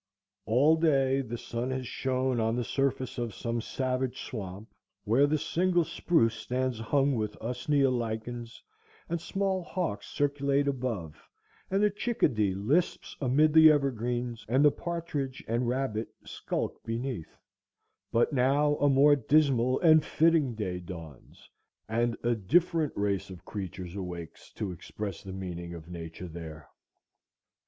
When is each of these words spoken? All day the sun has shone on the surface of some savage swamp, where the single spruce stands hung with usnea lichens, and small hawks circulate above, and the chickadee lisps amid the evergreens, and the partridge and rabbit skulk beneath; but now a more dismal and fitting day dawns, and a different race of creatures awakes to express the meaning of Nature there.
All 0.47 0.77
day 0.77 1.21
the 1.21 1.37
sun 1.37 1.69
has 1.69 1.87
shone 1.87 2.39
on 2.39 2.55
the 2.55 2.63
surface 2.63 3.19
of 3.19 3.35
some 3.35 3.61
savage 3.61 4.19
swamp, 4.23 4.73
where 5.03 5.27
the 5.27 5.37
single 5.37 5.83
spruce 5.83 6.33
stands 6.33 6.79
hung 6.79 7.13
with 7.13 7.37
usnea 7.39 7.91
lichens, 7.91 8.63
and 9.09 9.21
small 9.21 9.61
hawks 9.63 10.07
circulate 10.07 10.67
above, 10.67 11.21
and 11.69 11.83
the 11.83 11.91
chickadee 11.91 12.55
lisps 12.55 13.15
amid 13.21 13.53
the 13.53 13.71
evergreens, 13.71 14.43
and 14.49 14.65
the 14.65 14.71
partridge 14.71 15.45
and 15.47 15.67
rabbit 15.67 16.07
skulk 16.25 16.83
beneath; 16.83 17.37
but 18.11 18.33
now 18.33 18.77
a 18.77 18.89
more 18.89 19.15
dismal 19.15 19.79
and 19.81 20.03
fitting 20.03 20.55
day 20.55 20.79
dawns, 20.79 21.47
and 21.87 22.17
a 22.23 22.33
different 22.33 22.91
race 22.95 23.29
of 23.29 23.45
creatures 23.45 23.95
awakes 23.95 24.51
to 24.53 24.71
express 24.71 25.21
the 25.21 25.31
meaning 25.31 25.75
of 25.75 25.87
Nature 25.91 26.27
there. 26.27 26.67